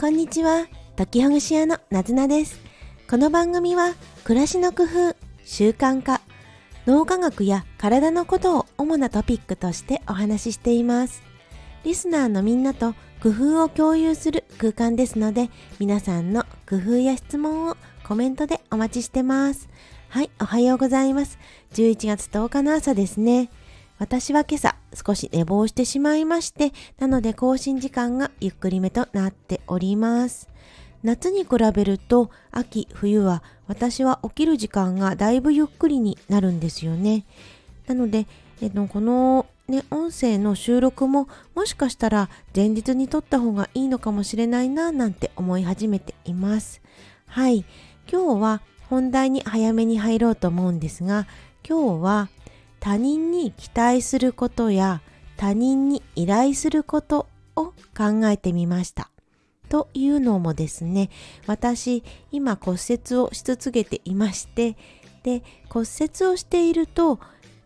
[0.00, 0.66] こんにちは。
[0.96, 2.58] 解きほぐし屋のなずなです。
[3.06, 3.92] この番組は、
[4.24, 5.14] 暮らしの工夫、
[5.44, 6.22] 習慣化、
[6.86, 11.22] 脳科学や体のことを主なトピックとしてお話ししています。
[11.84, 19.68] リスナーのみんなと工夫を共有する空間ですので、皆さんの工夫や質問をコメントでお待ちしてます。
[20.08, 21.38] はい、おはようございます。
[21.74, 23.50] 11月10日の朝ですね。
[24.00, 30.48] 私は今朝少し寝坊してしまいまして、なので更新時間がゆっくりめとなっております。
[31.02, 37.26] 夏に比べると秋、冬は私は起きる時間がだいぶゆっくりになるんですよね。
[37.86, 38.26] なので、
[38.62, 46.80] えっと、このね、音声の収録ももしかしたら前日に撮った方がいいのかもしれないななんて思い始めています。
[47.26, 47.66] はい。
[48.10, 51.26] 今日は本題に早めに入ろうと思うんですが、
[51.68, 52.28] 今日は
[52.80, 55.02] 他人に期待することや
[55.36, 57.66] 他人に依頼することを
[57.96, 59.10] 考えてみました。
[59.68, 61.10] というのもですね、
[61.46, 64.76] 私、今骨折をし続けていまして、
[65.22, 67.20] で、骨折をしていると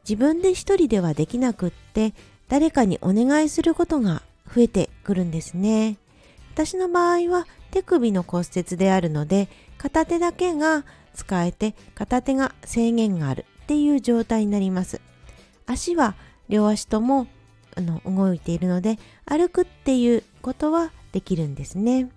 [0.09, 2.13] 自分で一人ではできなくって
[2.49, 4.23] 誰かにお願いすることが
[4.55, 5.97] 増えてくるんですね。
[6.53, 15.01] 私の場合は手首の骨折であるので片手だけが使えて片手が制限があるっていう状態になります。
[15.67, 16.15] 足は
[16.51, 17.27] 両足とも
[17.77, 22.11] あの動いているので歩くっていうことはできるんですね。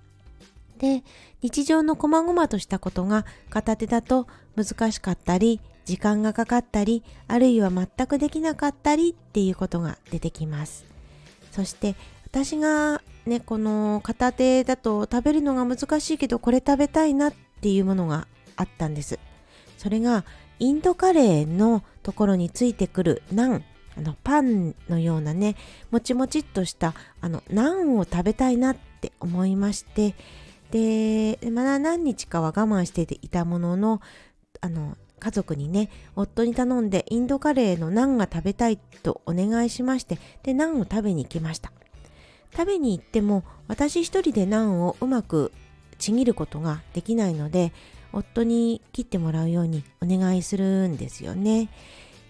[0.78, 1.03] で
[1.42, 10.86] 日常の細々としたことが片手だと難しかったり時間がかかったりあるいは全くできなかったりっていうことが出てきます
[11.52, 19.18] そして私がねこの片手だと食べるのが難しいけどこれ食べたいなっていうものがあったんです
[19.80, 20.25] それが
[20.59, 23.63] インドカレーのところについてくるナン
[23.97, 25.55] あのパンのようなね
[25.91, 30.16] もちもちっとしたあのナンを食べたいなって思いまして
[30.72, 34.01] でまだ何日かは我慢していたものの
[34.62, 41.72] あの家族にね夫に頼んでインドカレーのナンが食べたいとお願いしましてでナンを食べに行きました。
[42.57, 45.51] 食べに行っても私一人でナンをうまく
[46.00, 47.72] ちぎることができないので
[48.17, 51.69] 夫に切ってもらうようにお願いするんですよね。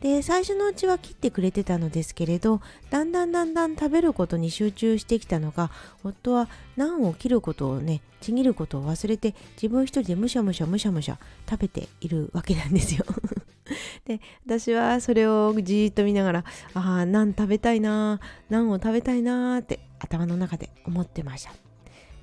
[0.02, 2.62] で最初のうちは切ってくれてたのですけれど
[2.92, 5.72] だんだんだんだん食べることに集中してきたのが
[6.04, 11.18] 夫はナンを切ることをねちぎることを忘れて自分一人でむしゃむしゃむしゃむしゃ
[11.50, 13.06] 食べているわけなんですよ
[14.06, 16.44] で私はそれをじーっと見ながら
[16.76, 21.52] ああナン食べたいなナンを食べたいなって頭の中で思ってました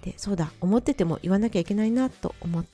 [0.02, 2.72] でそうだ思ってても言わなきゃいけないなと思って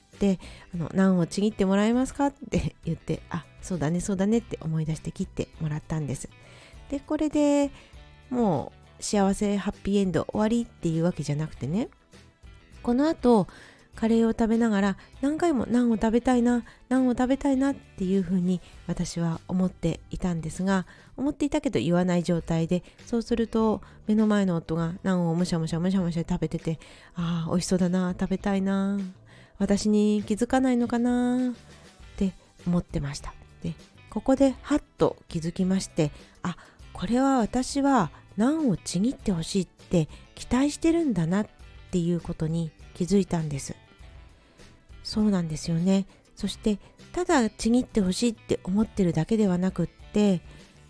[0.73, 6.29] あのナンをちぎってもらえますか?」って 言って「あそうだねそうだね」って思い出して切ってもらったんです
[6.89, 7.71] でこれで
[8.29, 11.89] もう幸せハッピーエンド終わりっていうわけじゃなくてね
[12.83, 13.47] この後
[13.95, 20.85] カレーを食べながら何回もナンを食べたいなナンを食べたいなっていうふうに私は思っていたんですが
[21.17, 26.79] 思っていたけど言わない状態でそうすると目の前の夫がナンをむしゃむしゃむしゃむしゃ食べてて
[27.15, 28.97] ああ美味しそうだな食べたいな
[29.61, 31.51] 私に気づかないのかな？
[31.51, 31.53] っ
[32.17, 32.33] て
[32.65, 33.31] 思ってました。
[33.61, 33.75] で
[34.09, 36.11] ここでハッと気づきまして
[36.41, 36.57] あ
[36.93, 41.47] これは私はナンをちぎってほしいって期待してるんだなっ
[41.91, 43.75] ていうことに気づいたんです。
[45.03, 46.07] そうなんですよね。
[46.35, 46.79] そして
[47.13, 50.41] ただちぎってほしいって思ってるだけではなくって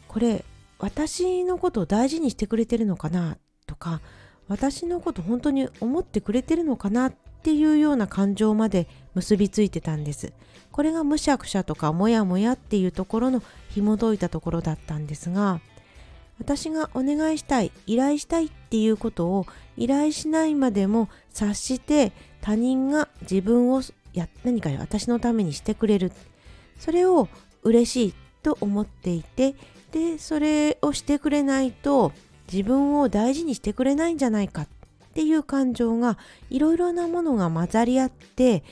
[0.08, 0.46] これ
[0.80, 4.00] 私のことを大事にしてくれてるのかなとか
[4.48, 10.31] 私のこと本当に思ってくれてるのかなっっていうような感情まで結びついてたんです。
[10.72, 13.41] これがむしゃくしゃとかもやもやっていうところの
[13.72, 15.59] 紐解いたところだったんですが
[16.40, 23.81] 私がお願いしたい依頼したいっていうことを依頼しないまでも察して他人が自分を
[24.13, 26.12] や何か私のためにしてくれる。
[26.79, 27.28] それを
[27.63, 29.56] 嬉しいと思っていて
[29.91, 32.12] でそれをしてくれないと
[32.52, 34.67] 自分を大事にしてくれないんじゃないかっ
[35.11, 36.17] っていう感情が
[36.49, 38.63] いろいろなものが混ざり合って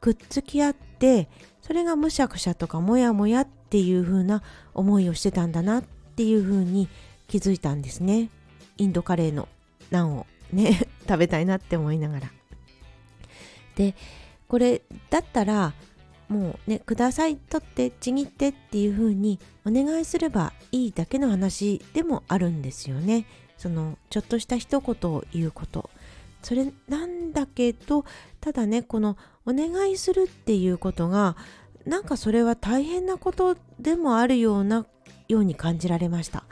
[0.00, 1.28] くっつき合って
[1.62, 4.42] それがむしゃくしゃとかもやもやっていう風な
[4.72, 6.88] 思いをしてたんだなっていう風に
[7.26, 8.30] 気づいたんですね。
[8.78, 9.48] インドカレーの
[9.90, 12.30] ナンをね 食べたいなって思いながら。
[13.74, 13.96] で
[14.46, 15.74] これだったら
[16.28, 23.26] もうねください取ってちぎってっていう風にお願いすればいいだけの話でもあるんですよね。
[23.60, 25.90] そのちょっとした一言を言うこと。
[26.42, 28.06] それなんだけど
[28.40, 31.36] ただねこのお願いするっていうことが
[31.84, 34.86] なんかそれは大変なことでもあるような
[35.28, 36.44] ように感じられました。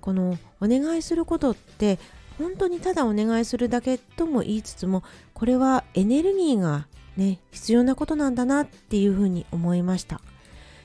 [0.00, 1.98] このお願いすることって
[2.38, 5.02] 本当にただお願いするだけとも言いつつも
[5.34, 10.20] これはエネルギーがね必要なことなんだなっていうふうに思いました。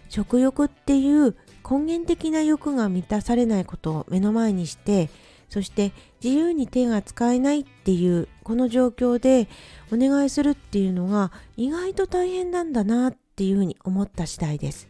[0.09, 1.35] 食欲っていう
[1.69, 5.11] 根源的な欲が満たされないことを目の前にして
[5.51, 5.91] そして
[6.23, 9.49] 自由に手が使えないっていうこの状況で
[9.91, 14.87] お願いするっていうのが意外と大変なんだなっていうふうに思った次第です。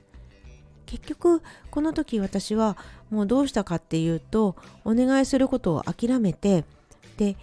[0.86, 1.42] 結局
[1.72, 2.78] この時私は
[3.10, 4.56] もうどうしたかっていうと
[4.86, 6.64] お願いすることを諦めて
[7.18, 7.38] で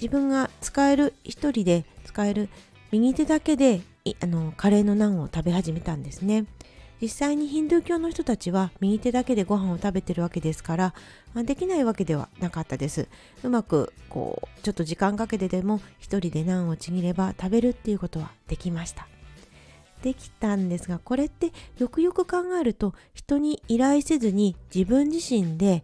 [0.00, 2.48] 自分が使える一人で使える
[2.92, 3.80] 右手だけで
[4.20, 6.44] あのカレーのナンを食べ始めたんですね。
[7.00, 10.94] 実際にヒンドゥー教の人たちは右手だけでご飯を食べてるわけですから
[11.34, 13.08] まあできないわけではなかったです
[13.42, 19.06] うまくこうちょっと時間かけてでも一人でナンをちぎれば食べるっていうことはできました
[20.02, 25.82] できたんですがこれってよくよく考えると人に依頼せずに自分自身で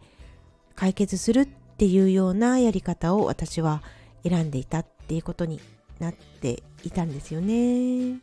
[0.75, 3.83] 解決するっていうようなやり方を私は
[4.23, 5.61] 選んでいたっていうことに
[5.99, 8.21] なっていたんですよね。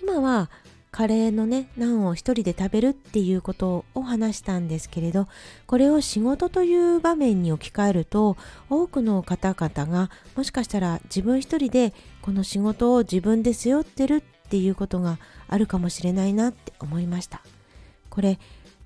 [0.00, 0.50] 今は
[0.96, 5.28] カレーのねナンを一人で食べるっていうことを話したんですけれど
[5.66, 8.38] これを仕事という場面に置き換えると
[8.70, 17.42] 多くの方々がもしかしたら自分一人でこの仕事を自分で背負ってるっていうことがあるかもしれないなって思いました。
[18.08, 18.38] これ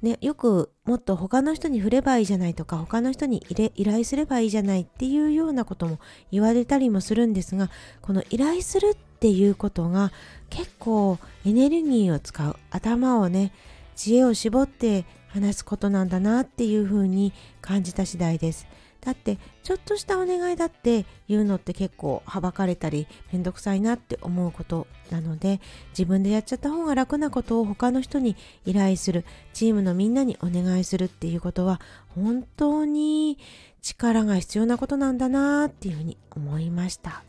[0.02, 3.44] ね、よくもっと他の人に振ればいいじゃないとか他の人に
[3.76, 6.00] 依頼すればいいじゃないっていうようなことも
[6.32, 7.68] 言われたりもするんですが
[8.00, 10.12] この依頼するっっていうことが
[10.48, 13.52] 結構エネルギーを使う頭をね
[13.94, 18.66] 知恵を絞って話すことなんだなっていうふうに感じた次第です。
[19.02, 28.36] だってちょっとしたお願いだって言うのって結構はばかれたりめんどくさいなって思うことなので自分でやっちゃった方が楽なことを他の人に
[28.66, 29.24] 依頼する
[29.54, 31.80] チームのみんなにお願いするっていうことは
[32.14, 33.38] 本当に
[33.80, 37.22] 力が必要なことなんだなっていうふうに思いました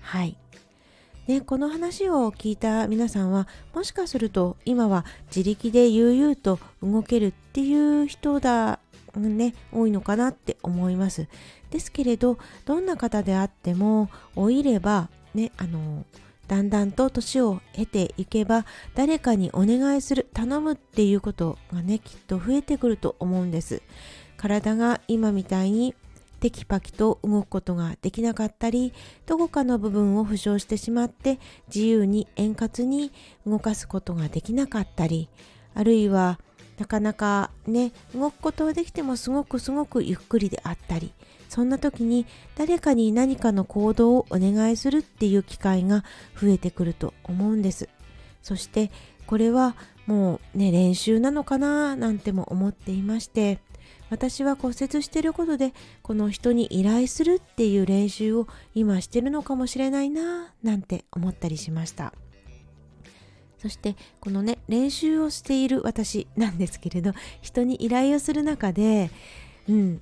[0.00, 0.36] はい
[1.26, 5.04] ね、この話を聞いた皆さんはもしかすると今は
[5.34, 8.80] 自力で悠々と動けるっていう人だ
[9.14, 11.28] ね、多いのかなって思います。
[11.70, 16.04] ですけれど、どんな方であっても、老いれば、ね、あの、
[16.48, 18.64] だんだんと年を経ていけば、
[18.94, 23.82] 誰かにお願いする、頼むっていうことがね、きっと増えてくると思うんです。
[24.36, 25.94] 体が今みたいに
[26.42, 28.92] テキパキと動くことができなかったり、
[29.26, 31.38] どこかの部分を負傷してしまって、
[31.72, 33.12] 自由に円滑に
[33.46, 35.28] 動かすことができなかったり、
[35.72, 36.40] あるいは、
[36.78, 41.12] なかなかね動くことはできてもすごくすごくゆっくりであったり
[41.48, 46.02] そんな時に誰かに何かの行動をお願いするっていう機会が
[46.40, 47.88] 増えてくると思うんです。
[48.42, 48.90] そして
[49.26, 53.60] これはもうね練習なのかななんても思っていまして
[54.10, 55.72] 私は骨折してることで
[56.02, 62.12] この人に依頼するっていう練習を今してるのかもしれないななんて思ったりしました。
[63.58, 69.10] そしてこのね練習をしている私なんですけれど人に依頼をする中で
[69.68, 70.00] うん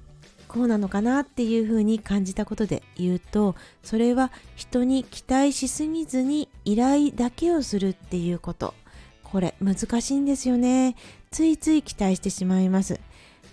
[0.48, 3.54] こうなのかなっていうふうに感じたことで言うと
[3.84, 8.75] それは人に期待しすぎずに依頼だけをするっていうこと。
[9.22, 10.96] これ難しいんですよね。
[11.31, 12.98] ついつい期待してしまいます。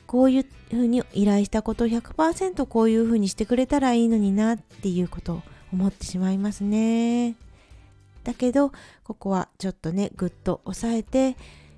[0.08, 7.36] こういうふうに依頼したことを100%こういうふうにしてくれたらいいのになっていうことを思ってしまいますね。
[8.24, 8.72] だけど
[9.04, 11.38] ここはちょっとねぐっと押さえて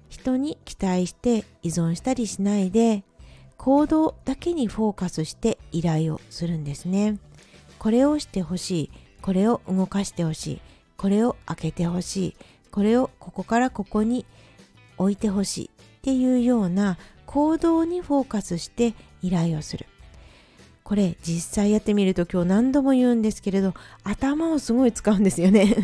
[0.09, 3.03] 人に期待して依存したりしないで
[3.57, 7.19] 行動だけにフォーカスして依頼をするんですね。
[7.77, 10.62] これをしてほしいこれを動かしてほしい
[10.98, 12.36] これを開けてほしい
[12.71, 14.25] これをここからここに
[14.98, 19.85] 置いてほしいっていうような行動にフォーカスして依頼をする
[20.83, 25.75] これ実際やってみると今日何度も言うんですけれど頭をすごい使うんですよね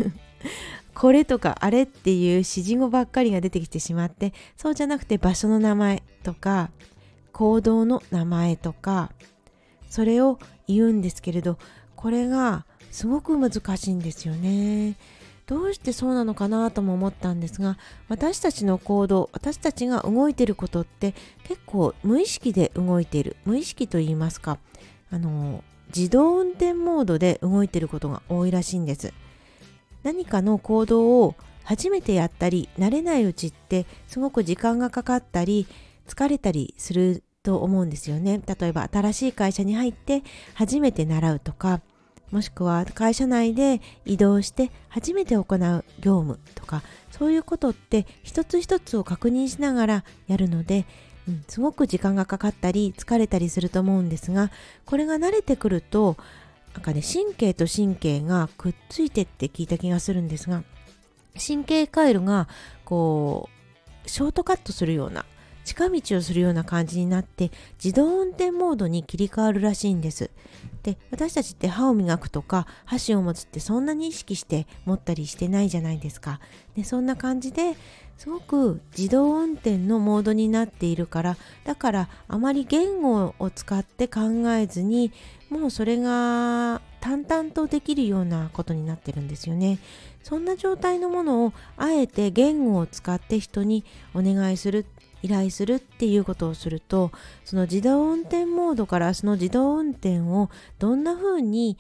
[0.96, 6.72] これとかあれっていう指示語ばっかりが出てきてしまってそうじゃなくて場所の名前とか
[7.34, 9.12] 行動の名前とか
[9.90, 11.60] それを言うんですけれど
[11.96, 14.96] これがすごく難しいんですよね。
[15.48, 17.78] どうしてそうなのかなとも思ったんですが
[18.10, 23.36] 私たちの行動私たちが動いてることって結構無意識で動いている。
[23.46, 24.58] 無意識と言いますか
[25.12, 25.64] あの
[25.96, 29.14] 自動運転モードで動いてることが多いらしいんです。
[30.04, 35.68] 何かの行動を初めてやったり慣れないうちってすごく時間がかかったり
[36.08, 38.42] 疲れたりすると思うんですよね。
[38.46, 40.24] 例えば新しい会社に入って
[40.54, 41.82] 初めて習うとか
[42.32, 50.86] もしくは会社内で移動して初めて行う業務とかそういうことって一つ一つを確認しながらやるので
[51.28, 54.52] うん、すごく時間がかかったり疲れたりすると思うんですが
[54.86, 56.18] これが慣れてくると
[56.74, 60.64] なんかね神経と神経がくっついてって聞いた気がするんですが
[61.36, 62.48] 神経回路が
[62.84, 63.50] こ
[64.06, 65.26] うショートカットするような
[65.66, 67.52] 近道をするような感じになって
[67.84, 70.30] 自動運転モードに切り替わるらしいんです。
[70.84, 76.40] で私たちって歯を磨くとか箸を持つってそんなに意識して持ったりしてないじゃないですか。
[76.76, 77.76] でそんな感じで
[78.18, 85.12] すごく自動運転のモードになっているからだからあまり言語を使って考えずに
[85.50, 89.80] もうそれが淡々とできるようなことになってるんですよね。
[90.24, 93.84] そんな状態のものをあえて言語を使って人に
[94.16, 94.84] お願いするっ
[95.26, 97.12] 依頼するっていうことをすると
[97.44, 101.78] その自動運転モードからその自動運転をどんな風に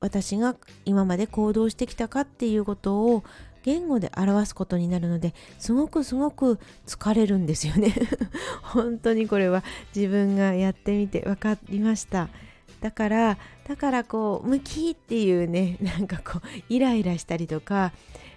[0.00, 3.24] 私が今まで行動してきたかっていうことを
[3.64, 7.94] 言語で表すことになるのですごくすごく疲れるんですよね。
[8.62, 9.64] 本当にこれは
[9.96, 12.28] 自分がやってみて分かりました。
[12.80, 17.92] だからだからこう「向き」っていうねなんかこうイライラしたりとか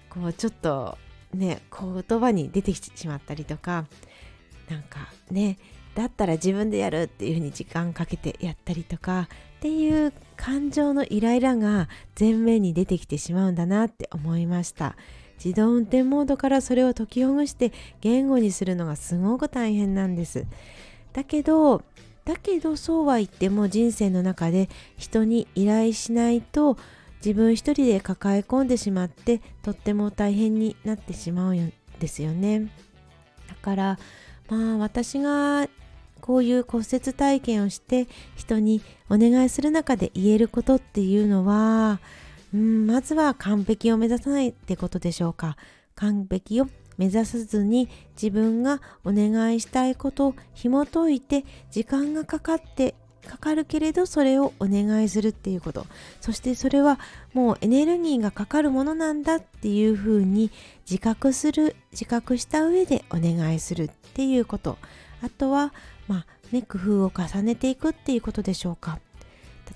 [0.09, 0.97] こうちょっと
[1.33, 1.61] ね
[2.07, 3.85] 言葉に出てきてしまったりとか
[4.69, 4.99] なんか
[5.31, 5.57] ね
[5.95, 14.95] だったら自分でやるっていう風に時間かけてやったりとかっていう感情のイライラが前面に出てきてしまうんだなって思いました。
[15.43, 17.71] 自動運転モードからそれを解きほぐして
[18.01, 20.45] 言語にするのがすごく大変なんです。
[21.13, 21.83] だけど
[22.25, 26.77] だけどそうは言っても人生の中で人に依頼しないと
[27.25, 32.69] 自分一人で抱え込んでしまってとっても大変になってしまうんですよね。
[33.47, 33.99] だから
[34.49, 35.67] まあ私が
[36.21, 41.99] こういう骨折体験をして人にお願いする中で言えることっていうのは、
[42.53, 45.57] うん、まずは完璧を目指さないってことでしょうか。
[45.95, 52.95] 完璧を目指さずに自分がお願いしたいことを紐解いて時間がかかって
[53.27, 55.85] かかるけれどそれをお願いするっていうこと。
[56.21, 56.99] そしてそれは
[57.33, 60.51] もうエネルギーがかかるものなんだっていうふうに
[60.89, 64.77] 自覚する自覚した上でお願いするっていうこと。
[65.21, 65.73] あとは
[66.07, 68.99] まあね工夫を重ねていくっていうことでしょうか。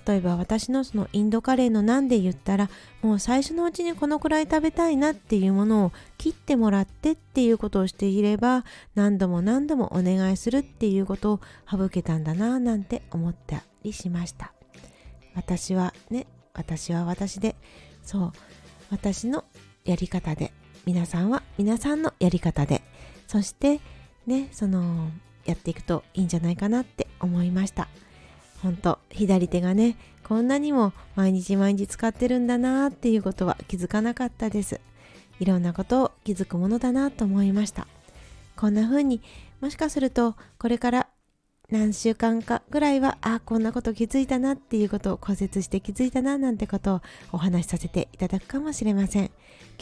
[0.06, 2.70] 例えば私のそのインドカレーの何で言ったら
[3.02, 14.52] もう最初のうちにこのくらい食べたいなっていうものを切ってもらってっていうことをしていれば何度も何度もお願いするっていうことを省けたんだなぁなんて思ったりしました。
[15.34, 17.56] 私はね私は私で
[18.02, 18.32] そう
[18.90, 19.44] 私の
[19.84, 20.52] やり方で
[20.84, 22.82] 皆さんは皆さんのやり方で
[23.26, 23.80] そして
[24.26, 25.08] ねその
[25.44, 27.88] やっていくといいんじゃないかなって思いました。
[28.62, 34.80] ほんと左手がねこんなにも毎日毎日使ってるんだなっていうことは気づかなかったです。
[35.40, 37.88] いろんなことを気づくものだなと思いました。
[38.56, 39.20] こんな風に
[39.60, 41.08] もしかするとこれから
[41.70, 47.00] 何週間かぐらいはあこんなこと気づいたなっていうことを骨折して気づいたななんてことを
[47.32, 49.30] お話しさせていただくかもしれません。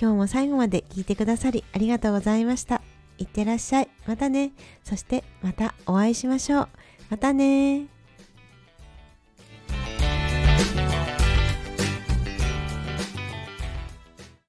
[0.01, 2.81] 今日も最後まで聞いてくださりありがとうございました。
[3.19, 3.89] いってらっしゃい。
[4.07, 4.53] またね。
[4.85, 6.69] そしてまたお会いしましょう。
[7.11, 8.00] またね